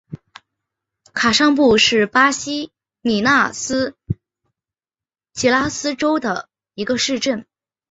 [1.13, 3.95] 卡尚布是巴西米纳斯
[5.31, 7.45] 吉拉斯州的一个市镇。